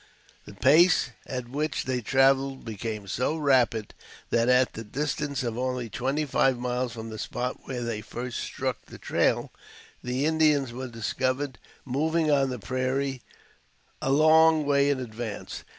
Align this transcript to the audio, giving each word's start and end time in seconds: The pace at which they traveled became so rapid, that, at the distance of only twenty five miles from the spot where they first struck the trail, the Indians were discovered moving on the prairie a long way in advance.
The 0.45 0.55
pace 0.55 1.11
at 1.27 1.47
which 1.49 1.83
they 1.83 2.01
traveled 2.01 2.65
became 2.65 3.07
so 3.07 3.37
rapid, 3.37 3.93
that, 4.31 4.49
at 4.49 4.73
the 4.73 4.83
distance 4.83 5.43
of 5.43 5.59
only 5.59 5.89
twenty 5.91 6.25
five 6.25 6.57
miles 6.57 6.93
from 6.93 7.11
the 7.11 7.19
spot 7.19 7.59
where 7.67 7.83
they 7.83 8.01
first 8.01 8.39
struck 8.39 8.85
the 8.87 8.97
trail, 8.97 9.51
the 10.03 10.25
Indians 10.25 10.73
were 10.73 10.87
discovered 10.87 11.59
moving 11.85 12.31
on 12.31 12.49
the 12.49 12.57
prairie 12.57 13.21
a 14.01 14.11
long 14.11 14.65
way 14.65 14.89
in 14.89 14.99
advance. 14.99 15.63